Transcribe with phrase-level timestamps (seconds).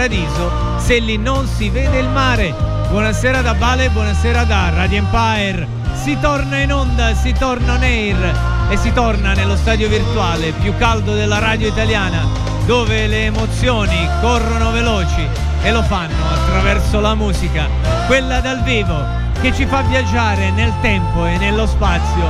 [0.00, 2.54] paradiso se lì non si vede il mare.
[2.88, 5.68] Buonasera da Bale, buonasera da Radio Empire.
[5.92, 8.34] Si torna in onda, si torna on air
[8.70, 12.26] e si torna nello stadio virtuale più caldo della radio italiana,
[12.64, 15.26] dove le emozioni corrono veloci
[15.62, 17.68] e lo fanno attraverso la musica,
[18.06, 19.04] quella dal vivo
[19.42, 22.24] che ci fa viaggiare nel tempo e nello spazio,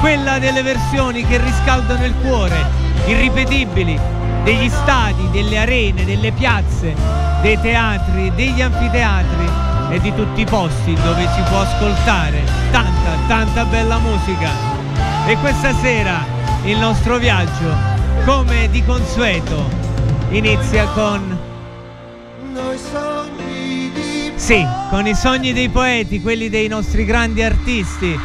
[0.00, 2.56] quella delle versioni che riscaldano il cuore,
[3.04, 4.00] irripetibili,
[4.42, 6.94] degli stadi, delle arene, delle piazze,
[7.42, 9.48] dei teatri, degli anfiteatri
[9.90, 14.50] e di tutti i posti dove si può ascoltare tanta, tanta bella musica.
[15.26, 16.24] E questa sera
[16.64, 17.74] il nostro viaggio,
[18.24, 19.68] come di consueto,
[20.30, 21.50] inizia con...
[24.34, 28.18] Sì, con i sogni dei poeti, quelli dei nostri grandi artisti.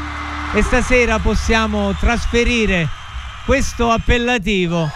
[0.54, 2.88] E stasera possiamo trasferire
[3.46, 4.90] questo appellativo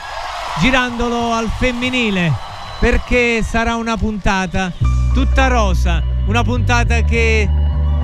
[0.60, 2.32] girandolo al femminile
[2.80, 4.72] perché sarà una puntata
[5.14, 7.48] tutta rosa, una puntata che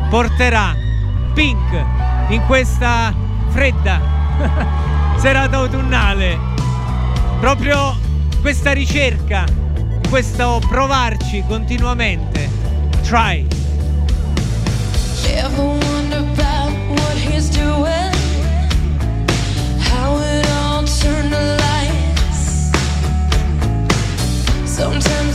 [0.09, 0.76] porterà
[1.34, 1.86] Pink
[2.30, 3.14] in questa
[3.49, 3.99] fredda
[5.17, 6.38] serata autunnale.
[7.39, 7.95] Proprio
[8.42, 9.45] questa ricerca,
[10.10, 12.50] questo provarci continuamente.
[13.04, 13.48] Try.
[15.26, 18.07] Ever wonder about what he's doing?
[24.77, 25.27] Sometimes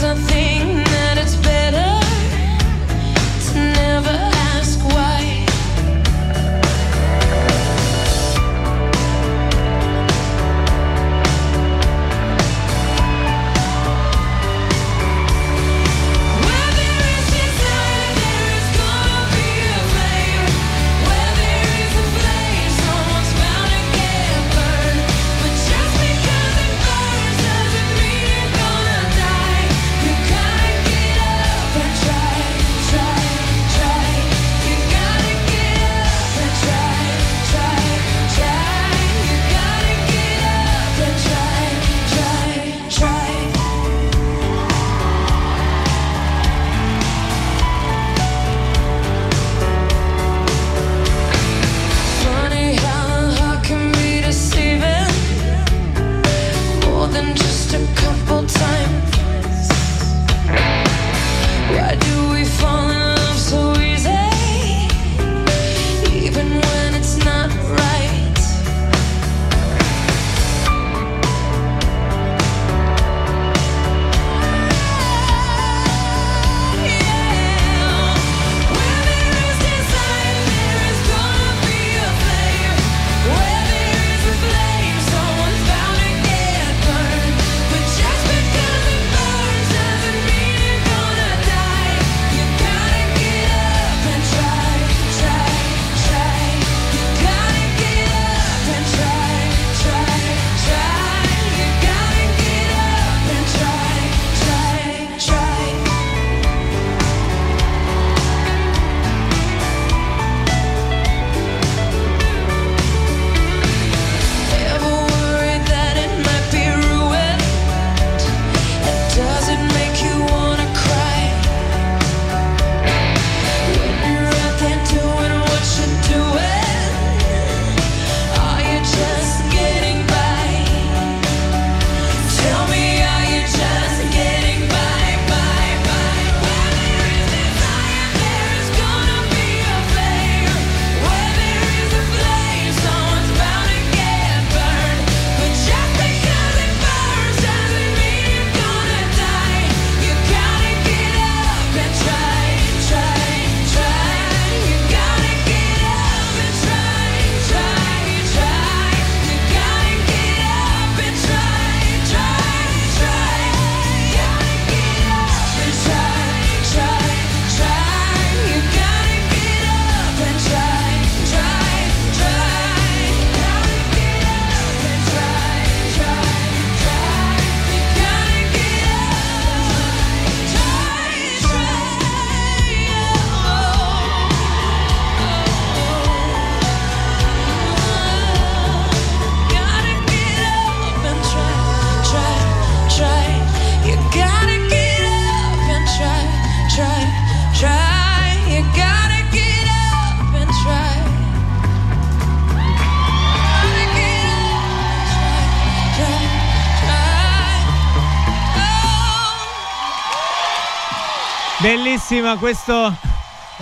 [212.13, 212.95] Bellissima questo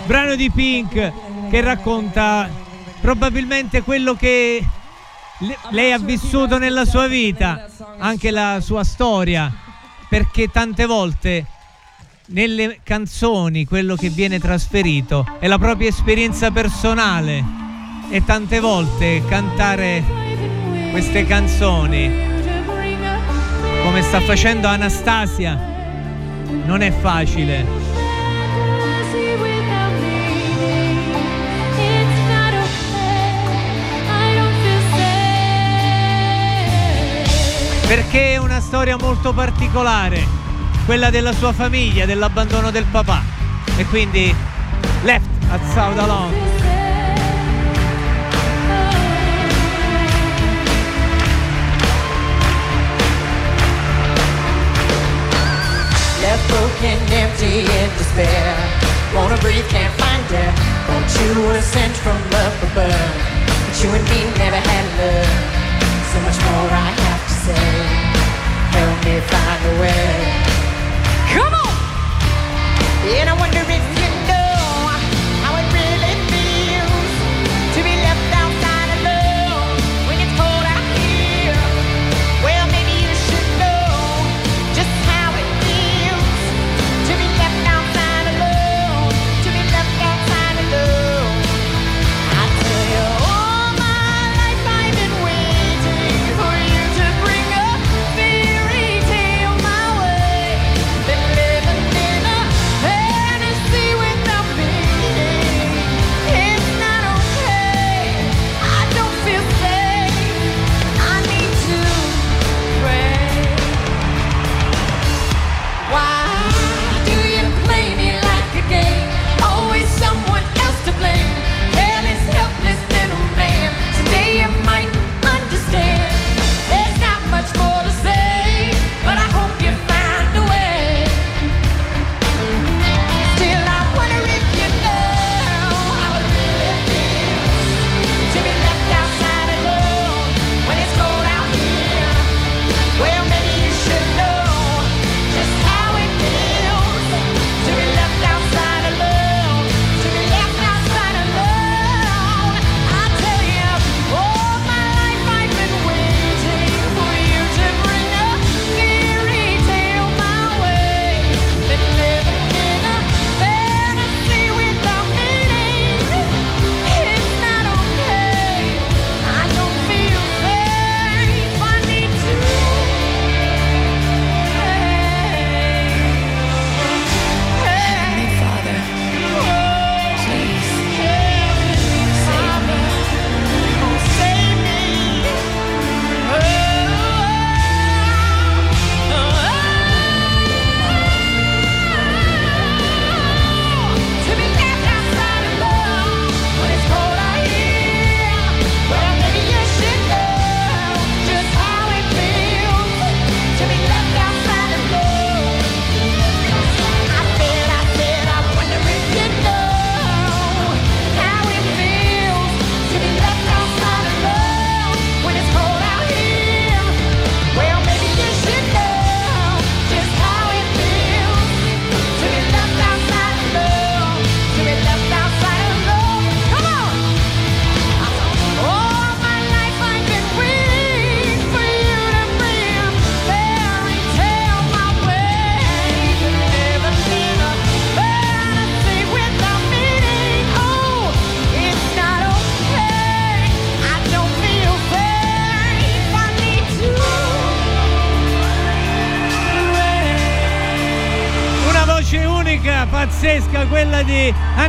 [0.04, 1.12] brano di Pink
[1.48, 2.50] che racconta
[3.00, 4.62] probabilmente quello che
[5.70, 7.66] lei ha vissuto nella sua vita,
[7.96, 9.50] anche la sua storia,
[10.06, 11.46] perché tante volte
[12.26, 17.42] nelle canzoni quello che viene trasferito è la propria esperienza personale
[18.10, 20.04] e tante volte cantare
[20.90, 22.10] queste canzoni
[23.82, 25.70] come sta facendo Anastasia
[26.64, 27.81] non è facile.
[37.92, 40.26] Perché è una storia molto particolare
[40.86, 43.22] quella della sua famiglia, dell'abbandono del papà.
[43.76, 44.34] E quindi
[45.02, 46.34] left at South Alone.
[56.22, 58.54] Left broken, empty in despair.
[59.12, 60.50] Wanna breathe, can't find air.
[60.86, 63.12] Thought you were sent from up above.
[63.66, 65.60] But you and me never had love.
[66.10, 67.11] So much more I have
[69.04, 70.42] me find a way.
[71.34, 71.74] Come on!
[73.18, 73.51] And I wonder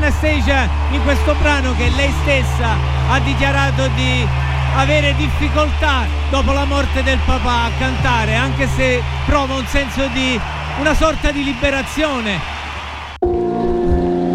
[0.03, 2.75] Anastasia in questo brano che lei stessa
[3.09, 4.27] ha dichiarato di
[4.75, 10.37] avere difficoltà dopo la morte del papà a cantare, anche se prova un senso di
[10.81, 12.37] una sorta di liberazione.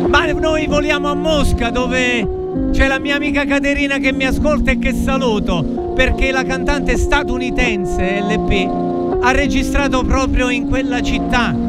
[0.08, 4.78] Ma noi voliamo a Mosca dove c'è la mia amica Caterina che mi ascolta e
[4.78, 11.67] che saluto perché la cantante statunitense LP ha registrato proprio in quella città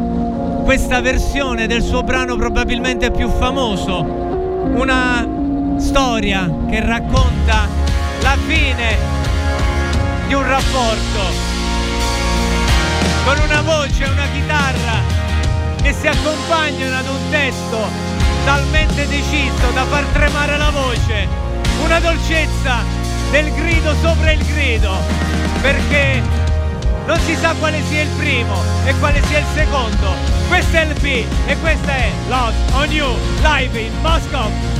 [0.63, 5.27] questa versione del suo brano probabilmente più famoso, una
[5.77, 7.67] storia che racconta
[8.21, 8.97] la fine
[10.27, 11.47] di un rapporto.
[13.25, 15.01] Con una voce, una chitarra
[15.81, 17.77] che si accompagnano ad un testo
[18.45, 21.27] talmente deciso da far tremare la voce,
[21.83, 22.83] una dolcezza
[23.31, 24.91] del grido sopra il grido,
[25.61, 26.38] perché
[27.09, 30.13] non si sa quale sia il primo e quale sia il secondo.
[30.47, 34.78] Questo è LP e questa è Lost on You live in Moscow.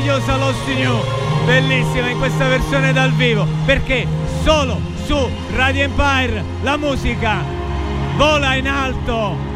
[0.00, 0.98] Meravigliosa Lost New.
[1.44, 3.46] Bellissima in questa versione dal vivo.
[3.64, 4.06] Perché
[4.42, 5.16] solo su
[5.54, 7.42] Radio Empire la musica
[8.16, 9.49] vola in alto.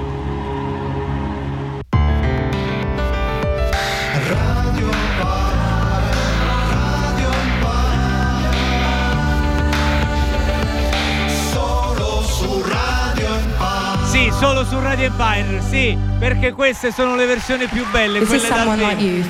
[14.45, 18.77] Solo su Radio Empire, sì, perché queste sono le versioni più belle, This quelle dal
[18.77, 19.25] like you.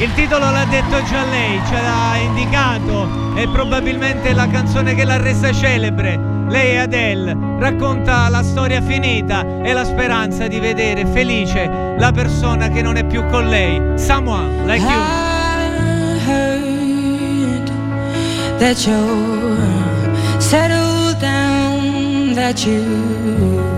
[0.00, 5.16] Il titolo l'ha detto già lei, ce l'ha indicato, è probabilmente la canzone che l'ha
[5.16, 6.18] resa celebre.
[6.48, 12.68] Lei è Adele, racconta la storia finita e la speranza di vedere felice la persona
[12.68, 13.80] che non è più con lei.
[13.96, 15.26] Someone like you.
[18.58, 23.77] That you're settled down, that you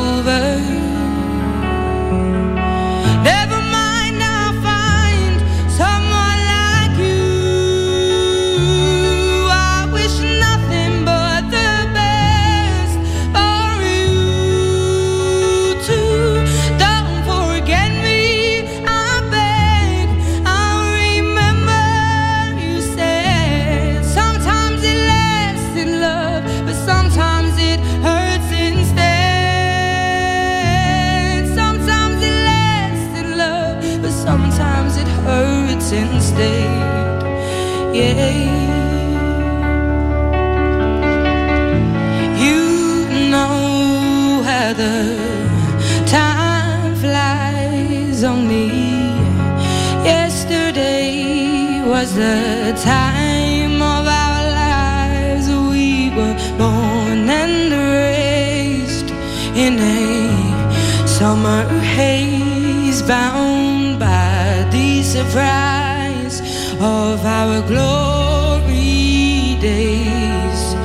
[52.15, 55.47] The time of our lives.
[55.47, 59.11] We were born and raised
[59.55, 61.63] in a summer
[61.95, 66.41] haze, bound by the surprise
[66.79, 70.75] of our glory days.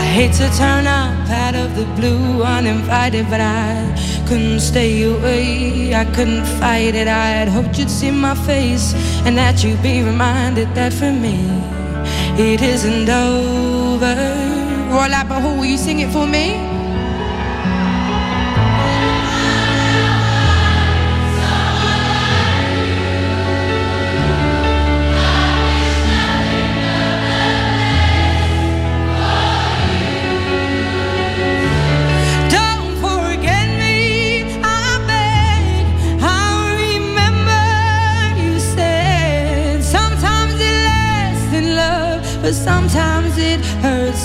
[0.00, 3.94] I hate to turn up out of the blue uninvited, but I
[4.26, 5.94] couldn't stay away.
[5.94, 7.08] I couldn't fight it.
[7.08, 11.36] I had hoped you'd see my face and that you'd be reminded that for me
[12.38, 14.14] it isn't over.
[14.90, 16.73] Roy Lapper, who will you sing it for me?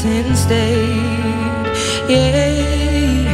[0.06, 1.66] Instead.
[2.10, 3.26] Yeah,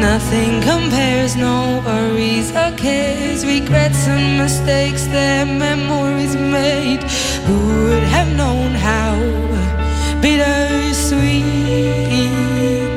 [0.00, 7.02] nothing compares, no worries or cares, regrets and mistakes that memories made.
[7.46, 9.14] Who would have known how
[10.20, 11.42] bittersweet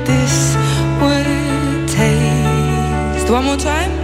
[0.05, 0.55] this
[1.01, 3.29] would taste?
[3.31, 3.96] One more time.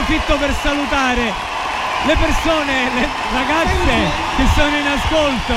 [0.00, 1.32] approfitto per salutare
[2.06, 3.94] le persone, le ragazze
[4.36, 5.54] che sono in ascolto.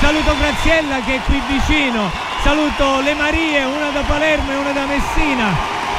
[0.00, 2.10] Saluto Graziella che è qui vicino,
[2.42, 5.48] saluto le Marie, una da Palermo e una da Messina.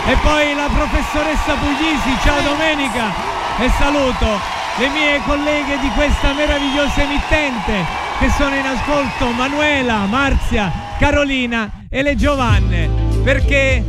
[0.05, 3.13] E poi la professoressa Puglisi, ciao Domenica.
[3.57, 4.39] E saluto
[4.77, 7.85] le mie colleghe di questa meravigliosa emittente
[8.19, 12.89] che sono in ascolto, Manuela, Marzia, Carolina e le Giovanne,
[13.23, 13.83] perché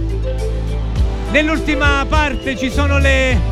[1.31, 3.52] nell'ultima parte ci sono le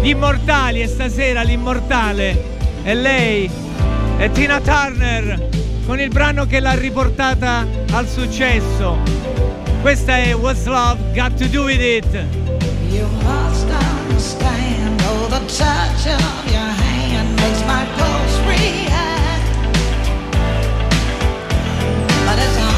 [0.00, 3.50] gli immortali e stasera l'immortale è lei,
[4.16, 5.48] è Tina Turner
[5.86, 8.98] con il brano che l'ha riportata al successo.
[9.80, 12.26] Questa è What's Love Got to Do With It.
[12.90, 18.96] You must understand, oh the touch of your hand makes my pulse react.
[22.24, 22.77] But it's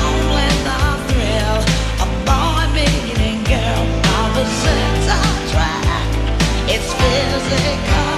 [7.56, 8.09] they come.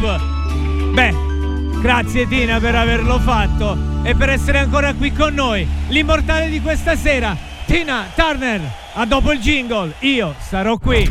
[0.00, 1.14] Beh,
[1.82, 5.66] grazie Tina per averlo fatto e per essere ancora qui con noi.
[5.88, 7.36] L'immortale di questa sera,
[7.66, 8.60] Tina Turner.
[8.94, 11.06] A dopo il jingle, io sarò qui.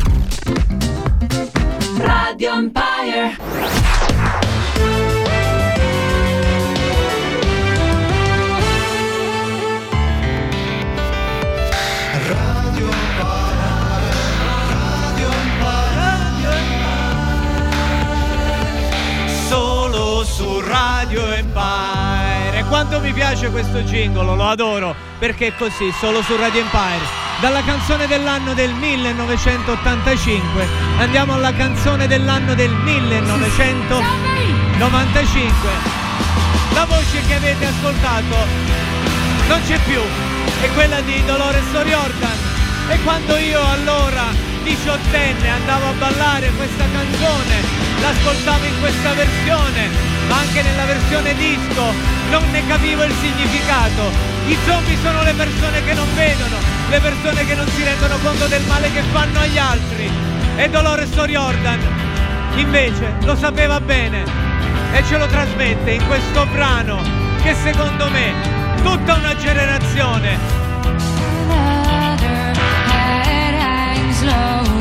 [1.98, 3.89] Radio Empire.
[20.70, 22.58] Radio Empire.
[22.58, 27.18] E quanto mi piace questo jingle, lo adoro, perché è così, solo su Radio Empire.
[27.40, 35.68] Dalla canzone dell'anno del 1985 andiamo alla canzone dell'anno del 1995.
[36.74, 38.36] La voce che avete ascoltato
[39.48, 40.00] non c'è più,
[40.62, 42.38] è quella di Dolores O'Riordan.
[42.90, 47.54] E quando io allora, diciottenne, andavo a ballare questa canzone,
[48.00, 49.88] l'ascoltavo in questa versione,
[50.28, 51.92] ma anche nella versione disco,
[52.30, 54.10] non ne capivo il significato.
[54.46, 56.56] I zombie sono le persone che non vedono,
[56.88, 60.10] le persone che non si rendono conto del male che fanno agli altri.
[60.56, 61.80] E Dolores O'Riordan
[62.56, 64.24] invece lo sapeva bene
[64.92, 67.00] e ce lo trasmette in questo brano
[67.42, 68.34] che secondo me
[68.82, 70.38] tutta una generazione
[74.30, 74.79] know.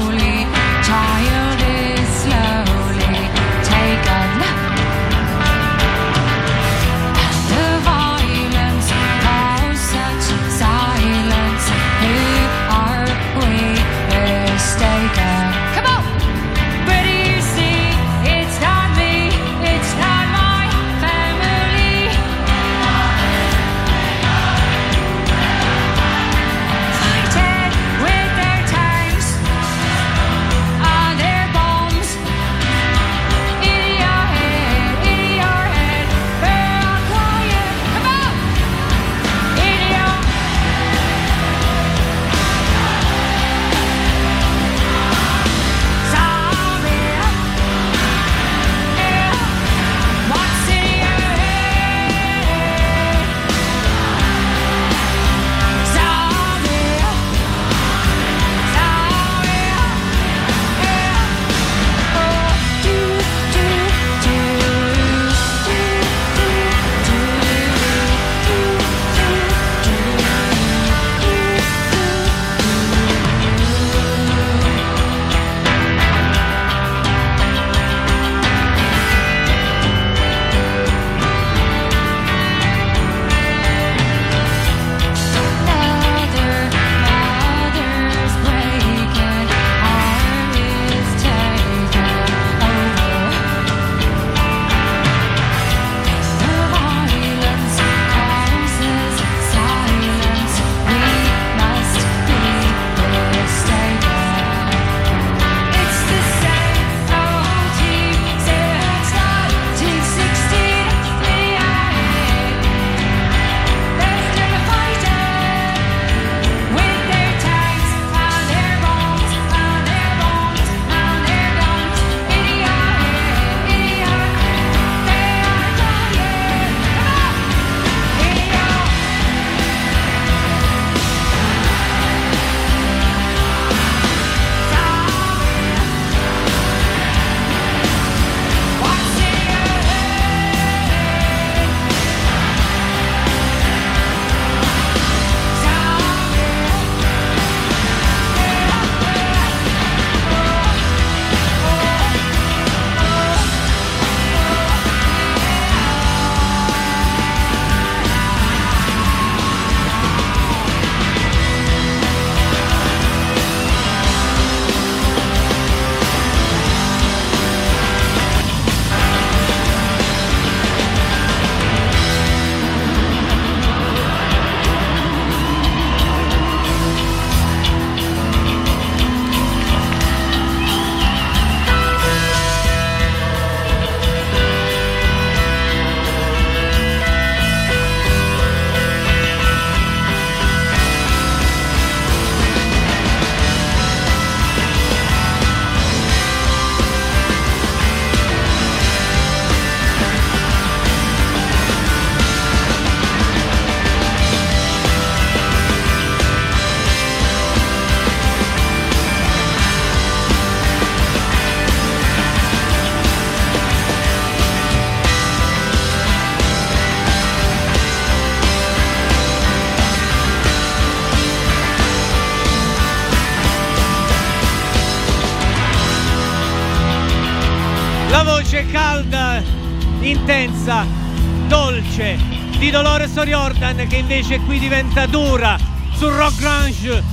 [233.24, 235.58] Di Dolores O'Riordan che invece qui diventa dura
[235.94, 237.04] sul rock grunge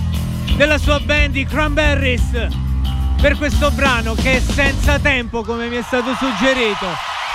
[0.56, 2.48] della sua band di Cranberries
[3.20, 6.86] per questo brano che è senza tempo come mi è stato suggerito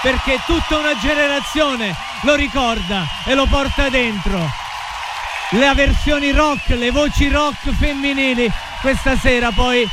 [0.01, 4.39] perché tutta una generazione lo ricorda e lo porta dentro.
[5.51, 9.87] Le versioni rock, le voci rock femminili questa sera poi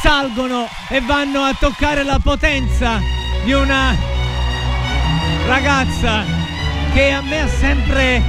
[0.00, 3.00] salgono e vanno a toccare la potenza
[3.44, 3.94] di una
[5.46, 6.43] ragazza
[6.94, 8.22] che a me ha sempre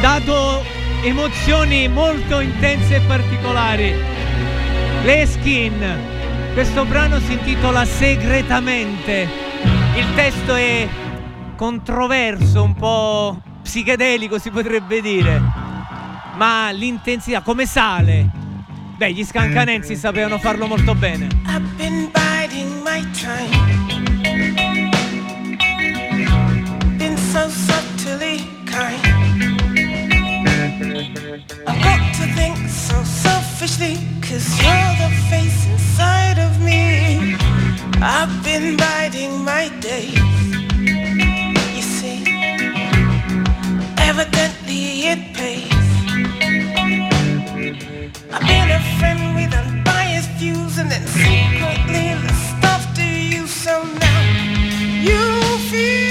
[0.00, 0.64] dato
[1.02, 3.94] emozioni molto intense e particolari.
[5.02, 5.98] Le Skin,
[6.54, 9.28] questo brano si intitola Segretamente.
[9.96, 10.88] Il testo è
[11.54, 15.38] controverso, un po' psichedelico si potrebbe dire,
[16.36, 18.30] ma l'intensità come sale.
[18.96, 21.28] Beh, gli scancanensi sapevano farlo molto bene.
[31.64, 37.36] I've got to think so selfishly, cause you're the face inside of me.
[38.02, 40.18] I've been biding my days.
[41.76, 42.24] You see,
[43.96, 45.72] evidently it pays.
[48.32, 53.46] I've been a friend with unbiased views and then secretly the stuff to you.
[53.46, 54.22] So now
[55.08, 55.20] you
[55.70, 56.01] feel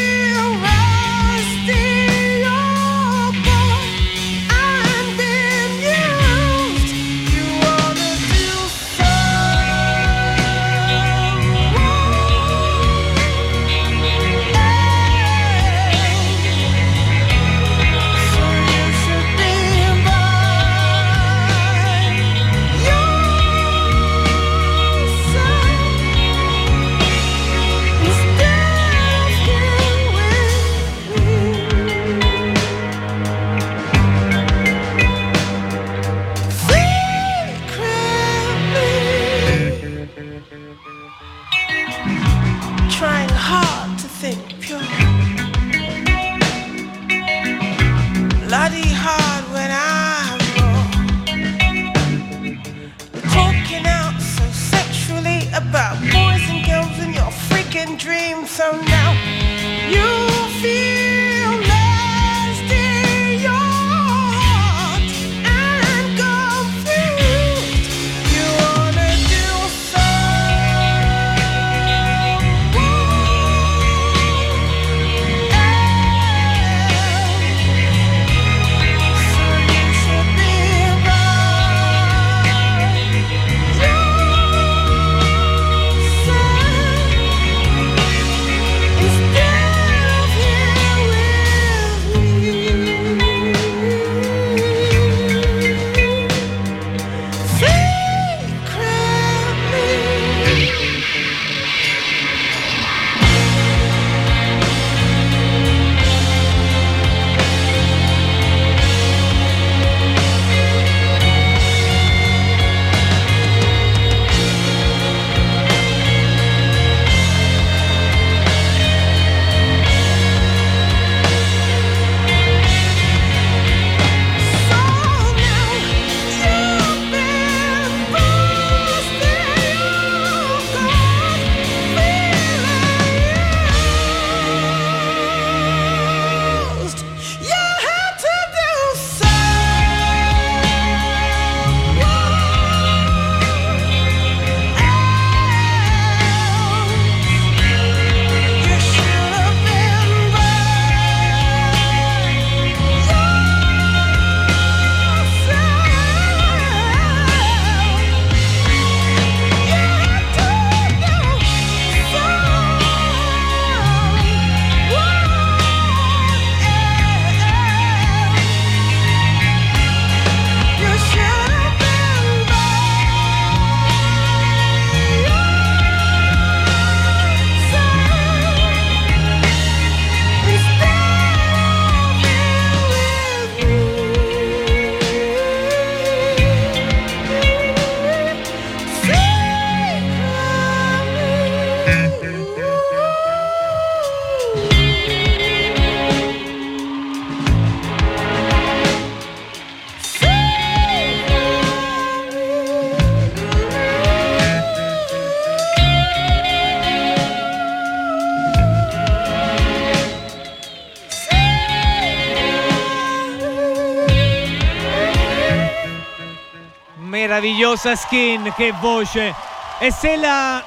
[217.71, 219.33] meravigliosa skin, che voce.
[219.79, 220.63] E se la,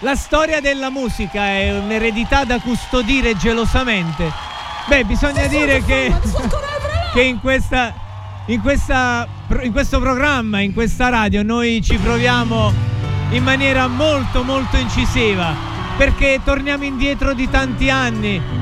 [0.00, 4.30] la storia della musica è un'eredità da custodire gelosamente,
[4.86, 6.14] beh, bisogna dire che,
[7.12, 7.92] che in, questa,
[8.46, 9.26] in, questa,
[9.62, 12.72] in questo programma, in questa radio, noi ci proviamo
[13.30, 15.54] in maniera molto molto incisiva,
[15.96, 18.61] perché torniamo indietro di tanti anni.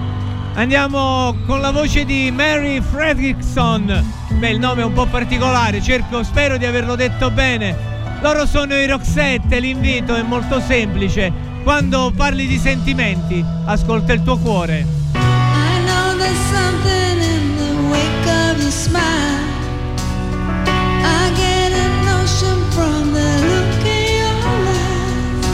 [0.61, 4.05] Andiamo con la voce di Mary Fredrickson.
[4.33, 7.75] Beh, il nome è un po' particolare, cerco, spero di averlo detto bene.
[8.21, 11.33] Loro sono i Roxette, l'invito è molto semplice.
[11.63, 14.85] Quando parli di sentimenti, ascolta il tuo cuore.
[15.15, 19.41] I know there's something in the wake of your smile.
[20.67, 25.47] I get a notion from the look in your eyes.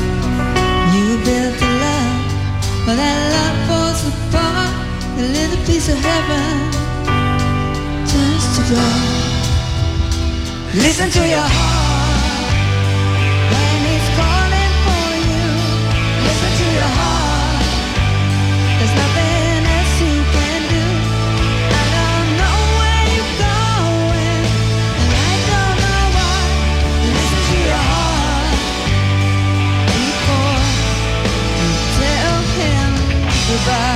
[0.92, 4.65] You built a love, but that love falls apart.
[5.18, 6.70] A little piece of heaven
[8.06, 9.16] turns to gold.
[10.74, 12.52] Listen to your heart
[13.50, 15.48] when calling for you.
[16.20, 17.64] Listen to your heart.
[18.76, 20.84] There's nothing else you can do.
[21.80, 24.42] I don't know where you're going,
[25.00, 26.44] and I don't know why.
[27.16, 28.52] Listen to your heart
[29.96, 30.60] before
[31.56, 31.70] you
[32.04, 32.90] tell him
[33.48, 33.95] goodbye.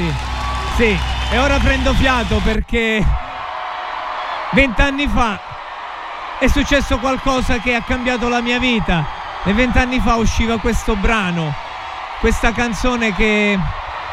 [0.00, 0.14] Stati.
[0.76, 0.98] Sì,
[1.30, 3.04] e ora prendo fiato perché
[4.52, 5.38] vent'anni fa
[6.38, 9.18] è successo qualcosa che ha cambiato la mia vita.
[9.44, 11.54] E vent'anni fa usciva questo brano,
[12.20, 13.58] questa canzone che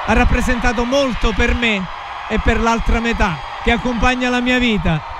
[0.05, 1.85] ha rappresentato molto per me
[2.29, 5.15] e per l'altra metà che accompagna la mia vita.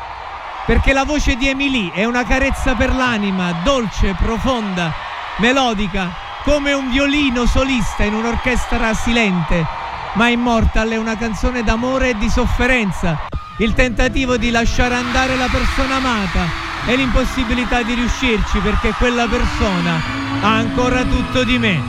[0.65, 4.93] Perché la voce di Emily è una carezza per l'anima, dolce, profonda,
[5.37, 6.09] melodica,
[6.43, 9.76] come un violino solista in un'orchestra silente.
[10.17, 13.27] Ma Immortal è una canzone d'amore e di sofferenza,
[13.59, 16.47] il tentativo di lasciare andare la persona amata
[16.87, 20.01] e l'impossibilità di riuscirci perché quella persona
[20.41, 21.79] ha ancora tutto di me.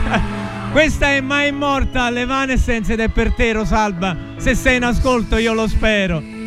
[0.70, 4.14] Questa è My Immortal Evanescence ed è per te Rosalba.
[4.36, 6.41] Se sei in ascolto io lo spero.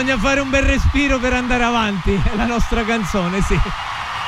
[0.00, 3.54] Bisogna fare un bel respiro per andare avanti, è la nostra canzone, sì.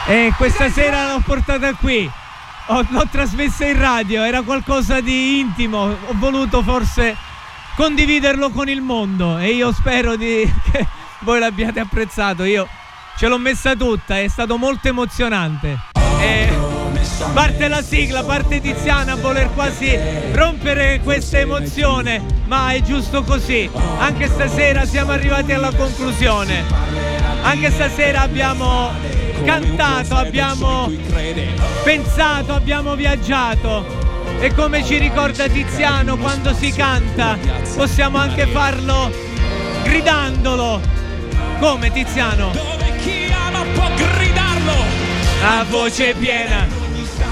[0.06, 2.08] E questa sera l'ho portata qui,
[2.66, 7.16] ho- l'ho trasmessa in radio, era qualcosa di intimo, ho voluto forse
[7.74, 10.86] condividerlo con il mondo e io spero di- che
[11.20, 12.44] voi l'abbiate apprezzato.
[12.44, 12.68] Io
[13.16, 15.78] ce l'ho messa tutta, è stato molto emozionante.
[16.20, 16.54] E
[17.32, 19.98] parte la sigla, parte Tiziana a voler quasi
[20.32, 23.70] rompere questa emozione, ma è giusto così.
[23.96, 26.62] Anche stasera siamo arrivati alla conclusione.
[27.40, 28.90] Anche stasera abbiamo
[29.42, 30.92] cantato, abbiamo
[31.82, 33.86] pensato, abbiamo viaggiato.
[34.38, 37.38] E come ci ricorda Tiziano, quando si canta
[37.74, 39.10] possiamo anche farlo
[39.84, 40.78] gridandolo.
[41.58, 42.50] Come Tiziano?
[42.50, 44.74] Dove chi ama può gridarlo.
[45.42, 46.66] A voce piena.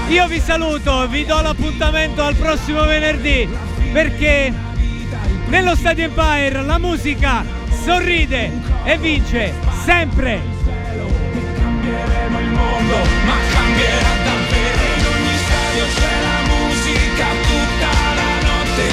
[0.07, 3.47] Io vi saluto, vi do l'appuntamento al prossimo venerdì
[3.93, 4.69] perché
[5.51, 7.43] nello Stadio Empire la musica
[7.83, 8.49] sorride
[8.85, 10.39] e vince sempre.
[11.59, 12.95] Cambieremo il mondo,
[13.25, 14.81] ma cambierà davvero.
[14.95, 18.83] In ogni stadio c'è la musica tutta la notte.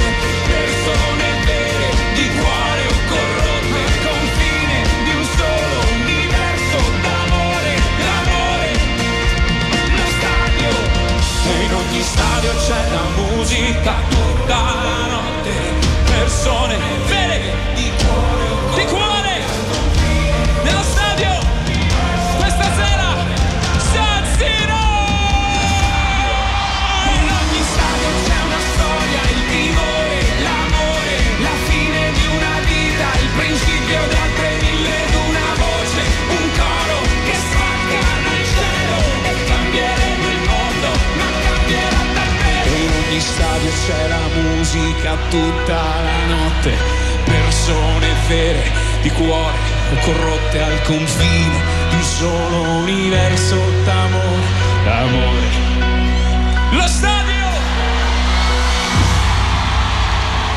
[0.50, 3.82] Persone vere, di cuore o corrotte.
[4.02, 8.70] Confine di un solo universo d'amore, d'amore.
[9.94, 10.72] Lo stadio,
[11.46, 15.37] e in ogni stadio c'è la musica tutta la notte.
[16.38, 16.78] Persone.
[17.08, 18.37] Vere, di cuore
[43.86, 46.72] c'è la musica tutta la notte,
[47.24, 48.62] persone vere
[49.02, 54.46] di cuore corrotte al confine di un solo universo d'amore,
[54.84, 55.46] d'amore.
[56.72, 57.17] Lo stadio